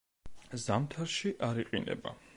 ზამთარში 0.63 1.35
არ 1.51 1.63
იყინება. 1.65 2.19